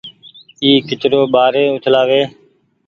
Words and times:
اي 0.63 0.69
ڪچرو 0.87 1.21
ٻآري 1.33 1.63
اڇلآ 1.75 2.01
وي 2.09 2.21